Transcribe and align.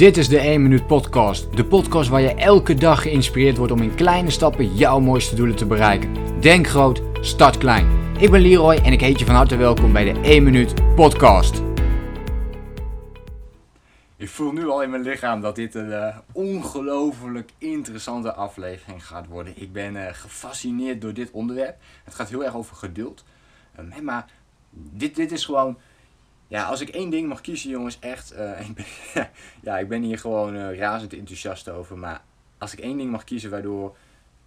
Dit 0.00 0.16
is 0.16 0.28
de 0.28 0.38
1 0.38 0.62
Minuut 0.62 0.86
Podcast. 0.86 1.56
De 1.56 1.64
podcast 1.64 2.08
waar 2.08 2.20
je 2.20 2.34
elke 2.34 2.74
dag 2.74 3.02
geïnspireerd 3.02 3.56
wordt 3.56 3.72
om 3.72 3.82
in 3.82 3.94
kleine 3.94 4.30
stappen 4.30 4.74
jouw 4.74 5.00
mooiste 5.00 5.34
doelen 5.34 5.56
te 5.56 5.66
bereiken. 5.66 6.40
Denk 6.40 6.66
groot, 6.66 7.02
start 7.20 7.58
klein. 7.58 8.14
Ik 8.18 8.30
ben 8.30 8.40
Leroy 8.40 8.74
en 8.74 8.92
ik 8.92 9.00
heet 9.00 9.18
je 9.18 9.24
van 9.24 9.34
harte 9.34 9.56
welkom 9.56 9.92
bij 9.92 10.12
de 10.12 10.20
1 10.20 10.42
Minuut 10.42 10.94
Podcast. 10.94 11.62
Ik 14.16 14.28
voel 14.28 14.52
nu 14.52 14.68
al 14.68 14.82
in 14.82 14.90
mijn 14.90 15.02
lichaam 15.02 15.40
dat 15.40 15.56
dit 15.56 15.74
een 15.74 15.88
uh, 15.88 16.16
ongelooflijk 16.32 17.50
interessante 17.58 18.32
aflevering 18.32 19.06
gaat 19.06 19.26
worden. 19.26 19.52
Ik 19.56 19.72
ben 19.72 19.94
uh, 19.94 20.06
gefascineerd 20.12 21.00
door 21.00 21.14
dit 21.14 21.30
onderwerp. 21.30 21.76
Het 22.04 22.14
gaat 22.14 22.28
heel 22.28 22.44
erg 22.44 22.56
over 22.56 22.76
geduld. 22.76 23.24
Uh, 23.80 24.00
maar 24.00 24.26
dit, 24.70 25.16
dit 25.16 25.32
is 25.32 25.44
gewoon 25.44 25.78
ja, 26.50 26.64
als 26.64 26.80
ik 26.80 26.88
één 26.88 27.10
ding 27.10 27.28
mag 27.28 27.40
kiezen, 27.40 27.70
jongens, 27.70 27.98
echt. 27.98 28.32
Uh, 28.32 28.60
ik 28.68 28.74
ben, 28.74 28.84
ja, 29.62 29.78
ik 29.78 29.88
ben 29.88 30.02
hier 30.02 30.18
gewoon 30.18 30.56
uh, 30.56 30.78
razend 30.78 31.12
enthousiast 31.12 31.68
over. 31.68 31.98
Maar 31.98 32.22
als 32.58 32.72
ik 32.72 32.78
één 32.78 32.96
ding 32.96 33.10
mag 33.10 33.24
kiezen 33.24 33.50
waardoor 33.50 33.96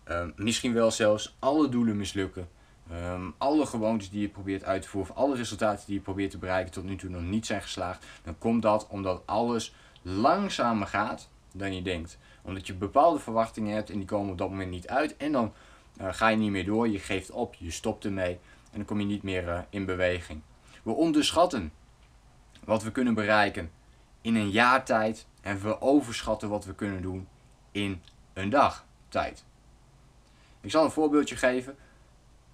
uh, 0.07 0.25
misschien 0.35 0.73
wel 0.73 0.91
zelfs 0.91 1.35
alle 1.39 1.69
doelen 1.69 1.97
mislukken. 1.97 2.47
Um, 2.91 3.33
alle 3.37 3.65
gewoontes 3.65 4.09
die 4.09 4.21
je 4.21 4.29
probeert 4.29 4.63
uit 4.63 4.81
te 4.81 4.87
voeren, 4.87 5.11
of 5.11 5.17
alle 5.17 5.35
resultaten 5.35 5.85
die 5.85 5.95
je 5.95 6.01
probeert 6.01 6.31
te 6.31 6.37
bereiken 6.37 6.71
tot 6.71 6.83
nu 6.83 6.95
toe 6.95 7.09
nog 7.09 7.21
niet 7.21 7.45
zijn 7.45 7.61
geslaagd, 7.61 8.05
dan 8.23 8.37
komt 8.37 8.61
dat 8.61 8.87
omdat 8.87 9.21
alles 9.25 9.75
langzamer 10.01 10.87
gaat 10.87 11.29
dan 11.51 11.75
je 11.75 11.81
denkt. 11.81 12.17
Omdat 12.41 12.67
je 12.67 12.73
bepaalde 12.73 13.19
verwachtingen 13.19 13.75
hebt 13.75 13.89
en 13.89 13.97
die 13.97 14.05
komen 14.05 14.31
op 14.31 14.37
dat 14.37 14.49
moment 14.49 14.69
niet 14.69 14.87
uit. 14.87 15.17
En 15.17 15.31
dan 15.31 15.53
ga 15.97 16.27
je 16.27 16.37
niet 16.37 16.51
meer 16.51 16.65
door, 16.65 16.87
je 16.87 16.99
geeft 16.99 17.31
op, 17.31 17.55
je 17.55 17.71
stopt 17.71 18.05
ermee 18.05 18.33
en 18.71 18.77
dan 18.77 18.85
kom 18.85 18.99
je 18.99 19.05
niet 19.05 19.23
meer 19.23 19.65
in 19.69 19.85
beweging. 19.85 20.41
We 20.83 20.91
onderschatten 20.91 21.71
wat 22.65 22.83
we 22.83 22.91
kunnen 22.91 23.13
bereiken 23.13 23.71
in 24.21 24.35
een 24.35 24.49
jaar 24.49 24.85
tijd 24.85 25.25
en 25.41 25.61
we 25.61 25.81
overschatten 25.81 26.49
wat 26.49 26.65
we 26.65 26.75
kunnen 26.75 27.01
doen 27.01 27.27
in 27.71 28.01
een 28.33 28.49
dag 28.49 28.85
tijd. 29.07 29.45
Ik 30.61 30.71
zal 30.71 30.83
een 30.83 30.91
voorbeeldje 30.91 31.35
geven. 31.35 31.75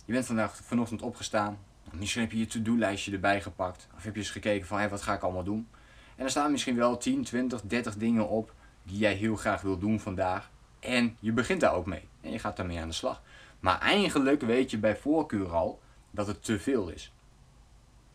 Je 0.06 0.14
bent 0.14 0.26
vandaag 0.26 0.56
vanochtend 0.56 1.02
opgestaan. 1.02 1.58
Misschien 1.92 2.22
heb 2.22 2.32
je 2.32 2.38
je 2.38 2.48
to-do-lijstje 2.48 3.12
erbij 3.12 3.42
gepakt. 3.42 3.88
Of 3.96 4.04
heb 4.04 4.14
je 4.14 4.20
eens 4.20 4.30
gekeken 4.30 4.68
van 4.68 4.78
hey, 4.78 4.90
wat 4.90 5.02
ga 5.02 5.14
ik 5.14 5.22
allemaal 5.22 5.44
doen. 5.44 5.68
En 6.16 6.24
er 6.24 6.30
staan 6.30 6.52
misschien 6.52 6.76
wel 6.76 6.98
10, 6.98 7.24
20, 7.24 7.62
30 7.62 7.96
dingen 7.96 8.30
op 8.30 8.54
die 8.84 8.98
jij 8.98 9.14
heel 9.14 9.36
graag 9.36 9.62
wil 9.62 9.78
doen 9.78 10.00
vandaag. 10.00 10.50
En 10.80 11.18
je 11.20 11.32
begint 11.32 11.62
daar 11.62 11.74
ook 11.74 11.86
mee. 11.86 12.08
En 12.22 12.32
je 12.32 12.40
gaat 12.40 12.58
daarmee 12.58 12.80
aan 12.80 12.88
de 12.88 12.94
slag. 12.94 13.22
Maar 13.60 13.80
eigenlijk 13.80 14.42
weet 14.42 14.72
je 14.72 14.78
bij 14.78 14.96
voorkeur 14.96 15.50
al 15.50 15.80
dat 16.12 16.28
het 16.28 16.44
te 16.44 16.60
veel 16.60 16.90
is. 16.90 17.14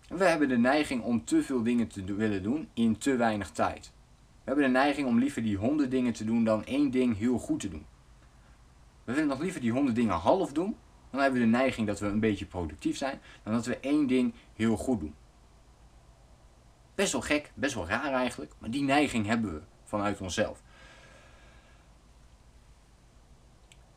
We 0.08 0.24
hebben 0.24 0.48
de 0.48 0.58
neiging 0.58 1.02
om 1.02 1.24
te 1.24 1.42
veel 1.42 1.62
dingen 1.62 1.88
te 1.88 2.14
willen 2.14 2.42
doen 2.42 2.68
in 2.74 2.98
te 2.98 3.16
weinig 3.16 3.50
tijd. 3.50 3.92
We 4.16 4.50
hebben 4.50 4.64
de 4.64 4.70
neiging 4.70 5.08
om 5.08 5.18
liever 5.18 5.42
die 5.42 5.56
honderd 5.56 5.90
dingen 5.90 6.12
te 6.12 6.24
doen 6.24 6.44
dan 6.44 6.64
één 6.64 6.90
ding 6.90 7.16
heel 7.16 7.38
goed 7.38 7.60
te 7.60 7.68
doen. 7.68 7.86
We 9.04 9.12
willen 9.12 9.28
nog 9.28 9.40
liever 9.40 9.60
die 9.60 9.72
honderd 9.72 9.96
dingen 9.96 10.14
half 10.14 10.52
doen. 10.52 10.76
Dan 11.10 11.20
hebben 11.20 11.40
we 11.40 11.46
de 11.46 11.52
neiging 11.52 11.86
dat 11.86 12.00
we 12.00 12.06
een 12.06 12.20
beetje 12.20 12.46
productief 12.46 12.96
zijn. 12.96 13.20
Dan 13.42 13.52
dat 13.52 13.66
we 13.66 13.78
één 13.78 14.06
ding 14.06 14.34
heel 14.54 14.76
goed 14.76 15.00
doen. 15.00 15.14
Best 16.94 17.12
wel 17.12 17.20
gek, 17.20 17.52
best 17.54 17.74
wel 17.74 17.86
raar 17.86 18.12
eigenlijk. 18.12 18.52
Maar 18.58 18.70
die 18.70 18.82
neiging 18.82 19.26
hebben 19.26 19.54
we 19.54 19.60
vanuit 19.84 20.20
onszelf. 20.20 20.62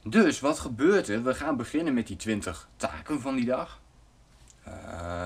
Dus 0.03 0.39
wat 0.39 0.59
gebeurt 0.59 1.07
er? 1.07 1.23
We 1.23 1.35
gaan 1.35 1.57
beginnen 1.57 1.93
met 1.93 2.07
die 2.07 2.15
20 2.15 2.69
taken 2.75 3.21
van 3.21 3.35
die 3.35 3.45
dag. 3.45 3.81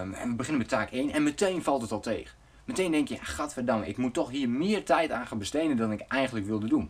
Ehm, 0.02 0.14
en 0.14 0.30
we 0.30 0.36
beginnen 0.36 0.62
met 0.62 0.70
taak 0.70 0.92
1 0.92 1.12
en 1.12 1.24
meteen 1.24 1.64
valt 1.64 1.82
het 1.82 1.92
al 1.92 2.00
tegen. 2.00 2.36
Meteen 2.66 2.92
denk 2.92 3.08
je, 3.08 3.18
gadverdamme, 3.22 3.88
ik 3.88 3.98
moet 3.98 4.14
toch 4.14 4.30
hier 4.30 4.50
meer 4.50 4.86
tijd 4.86 5.12
aan 5.12 5.28
gaan 5.28 5.38
besteden 5.38 5.78
dan 5.78 5.92
ik 5.92 6.02
eigenlijk 6.08 6.46
wilde 6.46 6.68
doen. 6.68 6.90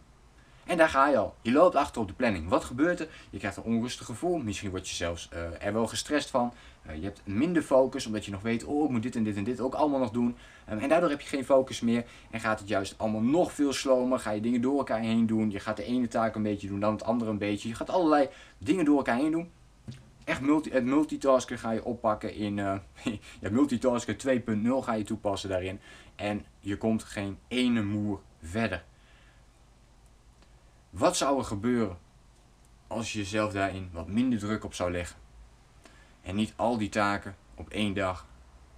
En 0.66 0.78
daar 0.78 0.90
ga 0.90 1.08
je 1.08 1.18
al. 1.18 1.36
Je 1.42 1.52
loopt 1.52 1.76
achter 1.76 2.02
op 2.02 2.08
de 2.08 2.14
planning. 2.14 2.50
Wat 2.50 2.64
gebeurt 2.64 3.00
er? 3.00 3.08
Je 3.30 3.38
krijgt 3.38 3.58
een 3.58 3.64
onrustig 3.64 4.06
gevoel. 4.06 4.38
Misschien 4.38 4.70
word 4.70 4.90
je 4.90 4.96
zelfs 4.96 5.30
uh, 5.34 5.66
er 5.66 5.74
wel 5.74 5.88
gestrest 5.88 6.30
van. 6.30 6.54
Uh, 6.88 6.96
je 6.96 7.04
hebt 7.04 7.22
minder 7.24 7.62
focus 7.62 8.06
omdat 8.06 8.26
je 8.26 8.32
nog 8.32 8.42
weet, 8.42 8.64
oh 8.64 8.84
ik 8.84 8.90
moet 8.90 9.04
dit 9.04 9.16
en 9.16 9.24
dit 9.24 9.36
en 9.36 9.44
dit 9.44 9.60
ook 9.60 9.74
allemaal 9.74 10.00
nog 10.00 10.12
doen. 10.12 10.36
Um, 10.72 10.80
en 10.80 10.90
daardoor 10.90 11.10
heb 11.10 11.22
je 11.22 11.28
geen 11.28 11.46
focus 11.46 11.80
meer. 11.80 12.06
En 12.30 12.40
gaat 12.40 12.60
het 12.60 12.68
juist 12.68 12.96
allemaal 12.98 13.22
nog 13.22 13.52
veel 13.52 13.74
slomer. 13.74 14.20
Ga 14.20 14.32
je 14.32 14.42
dingen 14.42 14.62
door 14.62 14.78
elkaar 14.78 15.00
heen 15.00 15.28
doen. 15.28 15.52
Je 15.52 15.60
gaat 15.60 15.78
de 15.78 15.84
ene 15.84 16.08
taak 16.08 16.36
een 16.36 16.44
beetje 16.44 16.68
doen, 16.68 16.80
dan 16.80 16.94
het 16.94 17.04
andere 17.04 17.32
een 17.32 17.38
beetje. 17.38 17.70
Je 17.70 17.76
gaat 17.76 17.90
allerlei 17.90 18.30
dingen 18.58 18.86
door 18.86 18.98
elkaar 18.98 19.18
heen 19.18 19.32
doen 19.32 19.50
echt 20.24 20.42
multi, 20.42 20.72
het 20.72 20.84
multitasken 20.84 21.60
ga 21.60 21.72
je 21.72 21.84
oppakken 21.84 22.34
in 22.34 22.58
uh, 22.58 22.78
ja, 23.42 23.50
multitasken 23.50 24.16
2.0 24.64 24.70
ga 24.82 24.94
je 24.94 25.04
toepassen 25.04 25.50
daarin. 25.50 25.80
En 26.16 26.46
je 26.60 26.78
komt 26.78 27.04
geen 27.04 27.38
ene 27.48 27.84
moer 27.84 28.22
verder. 28.42 28.84
Wat 30.90 31.18
zou 31.18 31.38
er 31.38 31.46
gebeuren 31.46 31.98
als 32.88 33.14
je 33.14 33.20
jezelf 33.20 33.52
daarin 33.52 33.90
wat 33.92 34.08
minder 34.08 34.40
druk 34.40 34.64
op 34.64 34.74
zou 34.74 34.92
leggen? 34.92 35.18
En 36.22 36.36
niet 36.36 36.54
al 36.56 36.78
die 36.78 36.90
taken 36.90 37.36
op 37.56 37.70
één 37.70 37.94
dag 37.94 38.28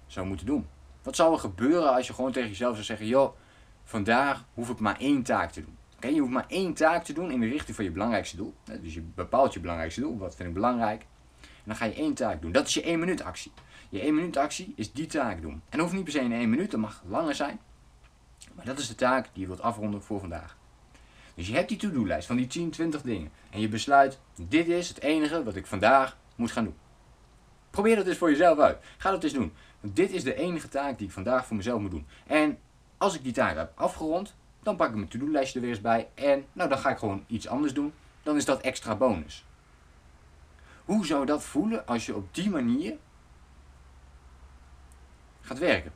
zou 0.08 0.28
moeten 0.28 0.46
doen. 0.46 0.68
Wat 1.04 1.16
zou 1.16 1.34
er 1.34 1.40
gebeuren 1.40 1.94
als 1.94 2.08
je 2.08 2.14
gewoon 2.14 2.32
tegen 2.32 2.50
jezelf 2.50 2.74
zou 2.74 2.86
zeggen: 2.86 3.08
joh, 3.08 3.36
vandaag 3.84 4.46
hoef 4.54 4.70
ik 4.70 4.80
maar 4.80 5.00
één 5.00 5.24
taak 5.24 5.52
te 5.52 5.62
doen. 5.62 5.78
Oké, 5.96 6.08
je 6.08 6.20
hoeft 6.20 6.34
maar 6.34 6.48
één 6.48 6.74
taak 6.74 7.04
te 7.04 7.14
doen 7.14 7.32
in 7.32 7.40
de 7.40 7.48
richting 7.48 7.76
van 7.76 7.86
je 7.86 7.92
belangrijkste 7.92 8.36
doel. 8.36 8.54
Dus 8.82 8.94
je 8.94 9.02
bepaalt 9.02 9.54
je 9.54 9.60
belangrijkste 9.60 10.02
doel. 10.02 10.18
Wat 10.18 10.36
vind 10.36 10.48
ik 10.48 10.54
belangrijk? 10.54 11.06
Dan 11.64 11.76
ga 11.76 11.86
je 11.86 11.94
één 11.94 12.14
taak 12.14 12.42
doen. 12.42 12.52
Dat 12.52 12.68
is 12.68 12.74
je 12.74 12.82
1 12.82 13.00
minuut 13.00 13.24
actie. 13.24 13.52
Je 13.90 14.00
1 14.00 14.16
minuut 14.16 14.38
actie 14.38 14.74
is 14.76 14.92
die 14.92 15.06
taak 15.06 15.42
doen. 15.42 15.62
En 15.70 15.80
hoeft 15.80 15.94
niet 15.94 16.04
per 16.04 16.14
se 16.14 16.20
in 16.20 16.32
1 16.32 16.50
minuut, 16.50 16.72
dat 16.72 16.80
mag 16.80 17.04
langer 17.08 17.36
zijn. 17.36 17.60
Maar 18.56 18.66
dat 18.66 18.80
is 18.80 18.88
de 18.88 18.96
taak 18.96 19.30
die 19.34 19.42
je 19.42 19.48
wilt 19.48 19.62
afronden 19.62 20.04
voor 20.04 20.20
vandaag. 20.20 20.58
Dus 21.36 21.48
je 21.48 21.56
hebt 21.56 21.70
die 21.70 21.78
to-do-lijst 21.78 22.28
van 22.28 22.36
die 22.36 22.48
10, 22.48 22.70
20 22.70 23.02
dingen. 23.02 23.32
En 23.50 23.60
je 23.60 23.68
besluit, 23.68 24.20
dit 24.36 24.68
is 24.68 24.88
het 24.88 25.02
enige 25.02 25.44
wat 25.44 25.56
ik 25.56 25.66
vandaag 25.66 26.18
moet 26.36 26.52
gaan 26.52 26.64
doen. 26.64 26.76
Probeer 27.70 27.96
dat 27.96 28.08
eens 28.08 28.18
voor 28.18 28.30
jezelf 28.30 28.60
uit. 28.60 28.78
Ga 28.98 29.12
dat 29.12 29.24
eens 29.24 29.34
doen. 29.34 29.54
Want 29.80 29.96
dit 29.96 30.12
is 30.12 30.24
de 30.24 30.36
enige 30.36 30.70
taak 30.70 30.98
die 30.98 31.08
ik 31.08 31.14
vandaag 31.14 31.46
voor 31.46 31.56
mezelf 31.56 31.82
moet 31.82 31.92
doen. 31.92 32.08
En 32.28 32.58
als 32.98 33.16
ik 33.16 33.24
die 33.24 33.34
taak 33.34 33.56
heb 33.56 33.72
afgerond, 33.76 34.36
dan 34.64 34.76
pak 34.76 34.90
ik 34.90 34.96
mijn 34.96 35.08
to-do-lijstje 35.08 35.60
er 35.60 35.66
weer 35.66 35.74
eens 35.74 35.82
bij. 35.82 36.10
En 36.14 36.46
nou, 36.54 36.70
dan 36.70 36.78
ga 36.78 36.90
ik 36.90 36.98
gewoon 36.98 37.24
iets 37.28 37.48
anders 37.48 37.74
doen. 37.74 37.94
Dan 38.24 38.36
is 38.36 38.46
dat 38.46 38.62
extra 38.62 38.96
bonus. 38.96 39.46
Hoe 40.86 41.06
zou 41.06 41.26
dat 41.26 41.44
voelen 41.44 41.86
als 41.86 42.06
je 42.06 42.16
op 42.16 42.36
die 42.36 42.50
manier 42.50 42.98
gaat 45.42 45.60
werken? 45.60 45.92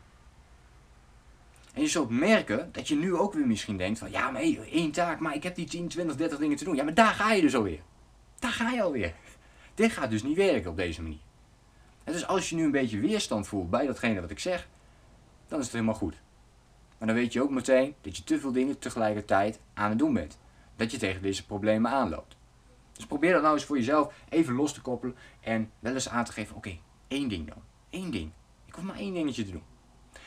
En 1.74 1.81
je 1.81 1.88
zult 1.88 2.09
merken 2.09 2.70
dat 2.72 2.88
je 2.88 2.96
nu 2.96 3.16
ook 3.16 3.34
weer 3.34 3.47
misschien 3.47 3.78
denkt 3.78 4.00
van 4.00 4.12
ja, 4.12 4.31
maar 4.31 4.42
één 4.42 4.92
taak, 4.92 5.20
maar 5.20 5.36
ik 5.36 5.44
heb 5.44 5.56
die 5.56 5.68
10, 5.68 5.88
20, 5.88 6.16
30 6.16 6.38
dingen 6.38 6.58
te 6.58 6.64
doen. 6.64 6.76
Ja, 6.76 6.84
maar 6.84 6.94
daar 6.94 7.14
ga 7.14 7.31
je 7.31 7.42
dus 7.42 7.56
alweer. 7.56 7.81
Daar 8.40 8.52
ga 8.52 8.70
je 8.72 8.81
alweer. 8.81 9.14
Dit 9.76 9.92
gaat 9.92 10.09
dus 10.09 10.24
niet 10.24 10.38
werken 10.38 10.70
op 10.70 10.78
deze 10.78 11.02
manier. 11.02 11.20
En 12.03 12.14
dus 12.14 12.28
als 12.28 12.50
je 12.50 12.56
nu 12.56 12.64
een 12.64 12.72
beetje 12.72 13.00
weerstand 13.00 13.47
voelt 13.47 13.70
bij 13.70 13.86
datgene 13.86 14.22
wat 14.22 14.31
ik 14.31 14.40
zeg, 14.40 14.68
dan 15.47 15.59
is 15.59 15.66
het 15.66 15.74
helemaal 15.74 15.96
goed. 15.96 16.22
Maar 16.97 17.08
dan 17.08 17.18
weet 17.18 17.34
je 17.34 17.42
ook 17.42 17.50
meteen 17.50 17.96
dat 18.02 18.18
je 18.18 18.24
te 18.24 18.40
veel 18.40 18.52
dingen 18.52 18.80
tegelijkertijd 18.80 19.59
aan 19.74 19.90
het 19.90 20.00
doen 20.00 20.14
bent. 20.14 20.40
Dat 20.76 20.92
je 20.92 20.97
tegen 20.97 21.22
deze 21.22 21.46
problemen 21.46 21.92
aanloopt. 21.92 22.37
Dus 22.97 23.06
probeer 23.06 23.34
dat 23.34 23.41
nou 23.41 23.53
eens 23.53 23.63
voor 23.66 23.78
jezelf 23.78 24.13
even 24.30 24.53
los 24.53 24.74
te 24.74 24.81
koppelen 24.81 25.16
en 25.40 25.72
wel 25.80 25.94
eens 25.94 26.09
aan 26.09 26.25
te 26.25 26.31
geven, 26.31 26.56
oké, 26.56 26.78
één 27.08 27.30
ding 27.30 27.47
dan. 27.47 27.63
Eén 27.90 28.12
ding. 28.12 28.31
Ik 28.66 28.74
hoef 28.74 28.84
maar 28.84 28.96
één 28.96 29.13
dingetje 29.13 29.46
te 29.46 29.52
doen. 29.52 29.63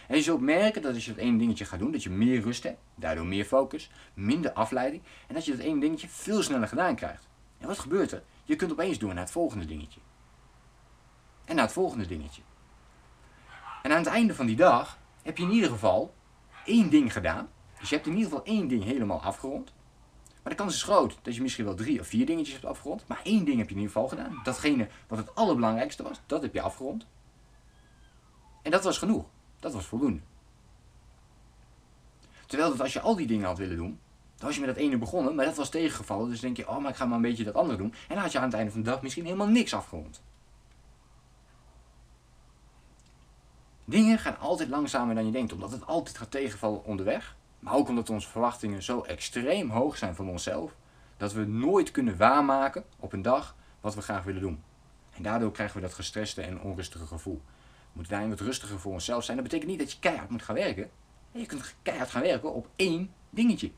En 0.08 0.16
je 0.16 0.22
zult 0.22 0.40
merken 0.40 0.82
dat 0.82 0.94
als 0.94 1.04
je 1.04 1.10
dat 1.10 1.20
één 1.20 1.38
dingetje 1.38 1.64
gaat 1.64 1.78
doen, 1.78 1.92
dat 1.92 2.02
je 2.02 2.10
meer 2.10 2.40
rust 2.40 2.62
hebt, 2.62 2.80
daardoor 2.94 3.26
meer 3.26 3.44
focus, 3.44 3.90
minder 4.14 4.52
afleiding 4.52 5.02
en 5.26 5.34
dat 5.34 5.44
je 5.44 5.50
dat 5.50 5.60
één 5.60 5.80
dingetje 5.80 6.08
veel 6.08 6.42
sneller 6.42 6.68
gedaan 6.68 6.94
krijgt. 6.94 7.28
En 7.58 7.66
wat 7.66 7.78
gebeurt 7.78 8.12
er? 8.12 8.22
Je 8.44 8.56
kunt 8.56 8.72
opeens 8.72 8.98
door 8.98 9.14
naar 9.14 9.22
het 9.22 9.32
volgende 9.32 9.64
dingetje. 9.64 10.00
En 11.44 11.54
naar 11.54 11.64
het 11.64 11.74
volgende 11.74 12.06
dingetje. 12.06 12.42
En 13.82 13.90
aan 13.90 13.98
het 13.98 14.06
einde 14.06 14.34
van 14.34 14.46
die 14.46 14.56
dag 14.56 14.98
heb 15.22 15.36
je 15.36 15.44
in 15.44 15.50
ieder 15.50 15.70
geval 15.70 16.14
één 16.64 16.90
ding 16.90 17.12
gedaan. 17.12 17.48
Dus 17.78 17.88
je 17.88 17.94
hebt 17.94 18.06
in 18.06 18.16
ieder 18.16 18.30
geval 18.30 18.44
één 18.44 18.68
ding 18.68 18.84
helemaal 18.84 19.22
afgerond. 19.22 19.72
Maar 20.42 20.52
de 20.52 20.58
kans 20.58 20.74
is 20.74 20.82
groot 20.82 21.18
dat 21.22 21.34
je 21.34 21.42
misschien 21.42 21.64
wel 21.64 21.74
drie 21.74 22.00
of 22.00 22.06
vier 22.06 22.26
dingetjes 22.26 22.54
hebt 22.54 22.66
afgerond. 22.66 23.04
Maar 23.06 23.20
één 23.22 23.44
ding 23.44 23.58
heb 23.58 23.68
je 23.68 23.74
in 23.74 23.80
ieder 23.80 23.92
geval 23.92 24.08
gedaan. 24.08 24.40
Datgene 24.42 24.88
wat 25.08 25.18
het 25.18 25.34
allerbelangrijkste 25.34 26.02
was, 26.02 26.20
dat 26.26 26.42
heb 26.42 26.54
je 26.54 26.60
afgerond. 26.60 27.06
En 28.62 28.70
dat 28.70 28.84
was 28.84 28.98
genoeg. 28.98 29.24
Dat 29.58 29.72
was 29.72 29.86
voldoende. 29.86 30.20
Terwijl 32.46 32.70
dat 32.70 32.80
als 32.80 32.92
je 32.92 33.00
al 33.00 33.16
die 33.16 33.26
dingen 33.26 33.46
had 33.46 33.58
willen 33.58 33.76
doen, 33.76 33.98
dan 34.36 34.46
was 34.46 34.54
je 34.54 34.64
met 34.64 34.74
dat 34.74 34.84
ene 34.84 34.98
begonnen, 34.98 35.34
maar 35.34 35.44
dat 35.44 35.56
was 35.56 35.68
tegengevallen. 35.68 36.28
Dus 36.28 36.40
denk 36.40 36.56
je, 36.56 36.68
oh, 36.68 36.78
maar 36.78 36.90
ik 36.90 36.96
ga 36.96 37.04
maar 37.04 37.16
een 37.16 37.22
beetje 37.22 37.44
dat 37.44 37.54
andere 37.54 37.78
doen. 37.78 37.92
En 38.08 38.14
dan 38.14 38.18
had 38.18 38.32
je 38.32 38.38
aan 38.38 38.44
het 38.44 38.54
einde 38.54 38.70
van 38.70 38.82
de 38.82 38.90
dag 38.90 39.02
misschien 39.02 39.24
helemaal 39.24 39.46
niks 39.46 39.74
afgerond. 39.74 40.22
Dingen 43.84 44.18
gaan 44.18 44.38
altijd 44.38 44.68
langzamer 44.68 45.14
dan 45.14 45.26
je 45.26 45.32
denkt, 45.32 45.52
omdat 45.52 45.70
het 45.70 45.86
altijd 45.86 46.18
gaat 46.18 46.30
tegenvallen 46.30 46.84
onderweg. 46.84 47.36
Maar 47.60 47.74
ook 47.74 47.88
omdat 47.88 48.10
onze 48.10 48.28
verwachtingen 48.28 48.82
zo 48.82 49.00
extreem 49.00 49.70
hoog 49.70 49.96
zijn 49.96 50.14
van 50.14 50.28
onszelf, 50.28 50.74
dat 51.16 51.32
we 51.32 51.44
nooit 51.44 51.90
kunnen 51.90 52.16
waarmaken 52.16 52.84
op 52.96 53.12
een 53.12 53.22
dag 53.22 53.56
wat 53.80 53.94
we 53.94 54.02
graag 54.02 54.24
willen 54.24 54.40
doen. 54.40 54.62
En 55.10 55.22
daardoor 55.22 55.52
krijgen 55.52 55.76
we 55.76 55.82
dat 55.82 55.94
gestreste 55.94 56.42
en 56.42 56.60
onrustige 56.60 57.06
gevoel. 57.06 57.42
Moeten 57.92 58.12
daarin 58.12 58.30
wat 58.30 58.40
rustiger 58.40 58.78
voor 58.78 58.92
onszelf 58.92 59.24
zijn. 59.24 59.36
Dat 59.36 59.46
betekent 59.46 59.70
niet 59.70 59.78
dat 59.80 59.92
je 59.92 59.98
keihard 59.98 60.30
moet 60.30 60.42
gaan 60.42 60.54
werken. 60.54 60.90
Je 61.32 61.46
kunt 61.46 61.74
keihard 61.82 62.10
gaan 62.10 62.22
werken 62.22 62.54
op 62.54 62.68
één 62.76 63.12
dingetje. 63.30 63.70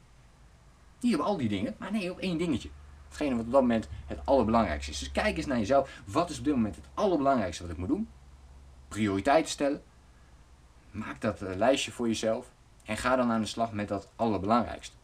Niet 1.00 1.14
op 1.14 1.20
al 1.20 1.36
die 1.36 1.48
dingen, 1.48 1.74
maar 1.78 1.92
nee, 1.92 2.10
op 2.10 2.18
één 2.18 2.38
dingetje. 2.38 2.68
Hetgene 3.08 3.36
wat 3.36 3.44
op 3.44 3.52
dat 3.52 3.60
moment 3.60 3.88
het 4.06 4.18
allerbelangrijkste 4.24 4.90
is. 4.90 4.98
Dus 4.98 5.12
kijk 5.12 5.36
eens 5.36 5.46
naar 5.46 5.58
jezelf. 5.58 6.02
Wat 6.04 6.30
is 6.30 6.38
op 6.38 6.44
dit 6.44 6.54
moment 6.54 6.76
het 6.76 6.84
allerbelangrijkste 6.94 7.62
wat 7.62 7.72
ik 7.72 7.78
moet 7.78 7.88
doen? 7.88 8.08
Prioriteiten 8.88 9.50
stellen. 9.50 9.82
Maak 10.90 11.20
dat 11.20 11.42
uh, 11.42 11.54
lijstje 11.54 11.92
voor 11.92 12.06
jezelf. 12.06 12.52
En 12.84 12.96
ga 12.96 13.16
dan 13.16 13.30
aan 13.30 13.40
de 13.40 13.46
slag 13.46 13.72
met 13.72 13.88
dat 13.88 14.08
allerbelangrijkste. 14.16 14.94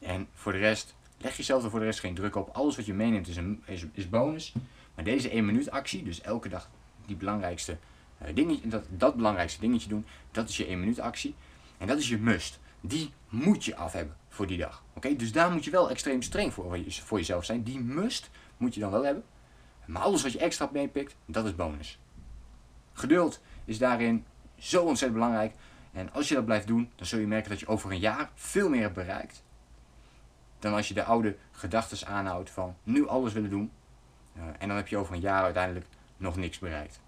En 0.00 0.28
voor 0.34 0.52
de 0.52 0.58
rest, 0.58 0.94
leg 1.16 1.36
jezelf 1.36 1.64
er 1.64 1.70
voor 1.70 1.78
de 1.78 1.84
rest 1.84 2.00
geen 2.00 2.14
druk 2.14 2.36
op. 2.36 2.48
Alles 2.52 2.76
wat 2.76 2.86
je 2.86 2.94
meeneemt 2.94 3.28
is, 3.28 3.36
een, 3.36 3.62
is, 3.66 3.86
is 3.92 4.08
bonus. 4.08 4.54
Maar 4.94 5.04
deze 5.04 5.30
1 5.30 5.44
minuut 5.44 5.70
actie, 5.70 6.02
dus 6.02 6.20
elke 6.20 6.48
dag 6.48 6.70
die 7.06 7.16
belangrijkste 7.16 7.78
uh, 8.22 8.34
dingetje, 8.34 8.68
dat, 8.68 8.84
dat 8.90 9.14
belangrijkste 9.14 9.60
dingetje 9.60 9.88
doen, 9.88 10.06
dat 10.30 10.48
is 10.48 10.56
je 10.56 10.66
1 10.66 10.80
minuut 10.80 11.00
actie. 11.00 11.34
En 11.78 11.86
dat 11.86 11.98
is 11.98 12.08
je 12.08 12.18
must. 12.18 12.58
Die 12.80 13.12
moet 13.28 13.64
je 13.64 13.76
af 13.76 13.92
hebben 13.92 14.16
voor 14.28 14.46
die 14.46 14.58
dag. 14.58 14.82
Oké, 14.94 15.16
Dus 15.16 15.32
daar 15.32 15.50
moet 15.52 15.64
je 15.64 15.70
wel 15.70 15.90
extreem 15.90 16.22
streng 16.22 16.52
voor, 16.52 16.78
voor 16.88 17.18
jezelf 17.18 17.44
zijn. 17.44 17.62
Die 17.62 17.80
must 17.80 18.30
moet 18.56 18.74
je 18.74 18.80
dan 18.80 18.90
wel 18.90 19.04
hebben. 19.04 19.24
Maar 19.86 20.02
alles 20.02 20.22
wat 20.22 20.32
je 20.32 20.38
extra 20.38 20.68
meepikt, 20.72 21.16
dat 21.26 21.44
is 21.44 21.54
bonus. 21.54 21.98
Geduld 22.92 23.40
is 23.64 23.78
daarin 23.78 24.24
zo 24.58 24.82
ontzettend 24.82 25.20
belangrijk. 25.20 25.54
En 25.92 26.12
als 26.12 26.28
je 26.28 26.34
dat 26.34 26.44
blijft 26.44 26.66
doen, 26.66 26.90
dan 26.96 27.06
zul 27.06 27.18
je 27.18 27.26
merken 27.26 27.50
dat 27.50 27.60
je 27.60 27.68
over 27.68 27.90
een 27.90 27.98
jaar 27.98 28.30
veel 28.34 28.68
meer 28.68 28.80
hebt 28.80 28.94
bereikt. 28.94 29.42
Dan 30.58 30.74
als 30.74 30.88
je 30.88 30.94
de 30.94 31.04
oude 31.04 31.36
gedachten 31.50 32.08
aanhoudt 32.08 32.50
van 32.50 32.76
nu 32.82 33.08
alles 33.08 33.32
willen 33.32 33.50
doen. 33.50 33.70
Uh, 34.36 34.42
en 34.58 34.68
dan 34.68 34.76
heb 34.76 34.88
je 34.88 34.96
over 34.96 35.14
een 35.14 35.20
jaar 35.20 35.42
uiteindelijk 35.42 35.86
nog 36.16 36.36
niks 36.36 36.58
bereikt. 36.58 37.00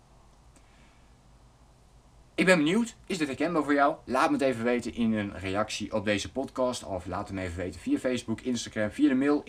Ik 2.42 2.48
ben 2.48 2.58
benieuwd, 2.58 2.96
is 3.06 3.18
dit 3.18 3.26
herkenbaar 3.26 3.62
voor 3.62 3.74
jou? 3.74 3.94
Laat 4.04 4.30
me 4.30 4.36
het 4.36 4.44
even 4.44 4.64
weten 4.64 4.94
in 4.94 5.12
een 5.12 5.38
reactie 5.38 5.92
op 5.92 6.04
deze 6.04 6.32
podcast. 6.32 6.84
Of 6.84 7.06
laat 7.06 7.28
het 7.28 7.36
me 7.36 7.42
even 7.42 7.56
weten 7.56 7.80
via 7.80 7.98
Facebook, 7.98 8.40
Instagram, 8.40 8.90
via 8.90 9.08
de 9.08 9.14
mail 9.14 9.42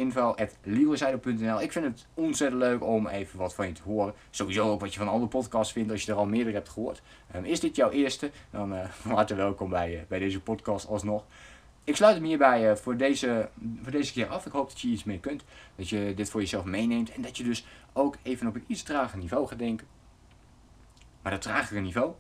Ik 1.62 1.72
vind 1.72 1.86
het 1.86 2.08
ontzettend 2.14 2.62
leuk 2.62 2.84
om 2.84 3.08
even 3.08 3.40
wat 3.40 3.56
van 3.56 3.68
je 3.68 3.74
te 3.74 3.82
horen. 3.82 4.14
Sowieso 4.30 4.72
ook 4.72 4.80
wat 4.80 4.94
je 4.94 5.00
van 5.00 5.08
andere 5.08 5.28
podcasts 5.28 5.74
vindt 5.74 5.92
als 5.92 6.04
je 6.04 6.12
er 6.12 6.18
al 6.18 6.26
meerdere 6.26 6.56
hebt 6.56 6.70
gehoord. 6.70 7.02
Um, 7.36 7.44
is 7.44 7.60
dit 7.60 7.76
jouw 7.76 7.90
eerste? 7.90 8.32
Dan 8.50 8.74
uh, 9.08 9.26
welkom 9.28 9.70
bij, 9.70 9.94
uh, 9.94 10.02
bij 10.08 10.20
deze 10.20 10.42
podcast 10.42 10.88
alsnog. 10.88 11.26
Ik 11.84 11.96
sluit 11.96 12.16
hem 12.16 12.24
hierbij 12.26 12.70
uh, 12.70 12.76
voor, 12.76 12.98
deze, 12.98 13.50
voor 13.82 13.92
deze 13.92 14.14
keer 14.14 14.28
af. 14.28 14.46
Ik 14.46 14.52
hoop 14.52 14.70
dat 14.70 14.82
je 14.82 14.88
iets 14.88 15.04
meer 15.04 15.20
kunt. 15.20 15.44
Dat 15.76 15.90
je 15.90 16.14
dit 16.16 16.30
voor 16.30 16.42
jezelf 16.42 16.64
meeneemt. 16.64 17.12
En 17.12 17.22
dat 17.22 17.38
je 17.38 17.44
dus 17.44 17.66
ook 17.94 18.18
even 18.22 18.48
op 18.48 18.56
een 18.56 18.66
iets 18.68 18.84
trager 18.84 19.18
niveau 19.18 19.48
gaat 19.48 19.60
denken. 19.60 19.88
Maar 21.22 21.32
dat 21.32 21.42
tragere 21.42 21.80
niveau 21.80 22.14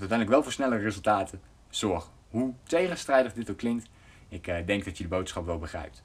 uiteindelijk 0.00 0.30
wel 0.30 0.42
voor 0.42 0.52
snellere 0.52 0.82
resultaten 0.82 1.40
zorgen. 1.68 2.10
Hoe 2.30 2.52
tegenstrijdig 2.62 3.32
dit 3.32 3.50
ook 3.50 3.56
klinkt, 3.56 3.88
ik 4.28 4.46
uh, 4.46 4.56
denk 4.66 4.84
dat 4.84 4.96
je 4.96 5.02
de 5.02 5.08
boodschap 5.08 5.46
wel 5.46 5.58
begrijpt. 5.58 6.02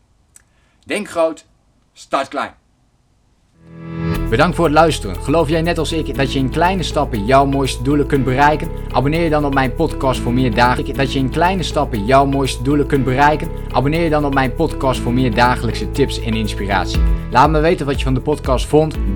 Denk 0.86 1.10
groot, 1.10 1.46
start 1.94 2.28
klein. 2.28 2.54
Bedankt 4.32 4.56
voor 4.56 4.66
het 4.66 4.74
luisteren. 4.74 5.16
Geloof 5.16 5.50
jij 5.50 5.62
net 5.62 5.78
als 5.78 5.92
ik 5.92 6.16
dat 6.16 6.34
je 6.34 6.40
in 6.40 6.50
kleine 6.50 6.84
stappen 6.84 7.26
jouw 7.26 7.46
mooiste 7.46 7.84
doelen 7.84 8.08
kunt 8.08 8.24
bereiken? 8.24 8.70
Abonneer 8.92 9.24
je 9.24 9.30
dan 9.30 9.46
op 9.46 9.54
mijn 9.54 9.76
podcast 9.76 10.20
voor 10.20 10.34
meer 10.34 10.56
dat 10.96 11.14
je 11.14 11.20
in 11.20 11.30
kleine 11.30 11.64
stappen 11.64 12.06
jouw 12.06 12.26
mooiste 12.26 12.64
doelen 12.64 12.88
kunt 12.88 13.04
bereiken? 13.04 13.48
Abonneer 13.72 14.04
je 14.04 14.10
dan 14.10 14.26
op 14.26 14.34
mijn 14.34 14.56
podcast 14.56 15.00
voor 15.00 15.14
meer 15.14 15.36
dagelijkse 15.36 15.92
tips 15.92 16.22
en 16.22 16.34
inspiratie. 16.34 17.00
Laat 17.32 17.50
me 17.50 17.60
weten 17.60 17.86
wat 17.86 17.98
je 17.98 18.04
van 18.04 18.14
de 18.14 18.22
podcast 18.22 18.66
vond. 18.66 18.94
Deel 18.94 19.16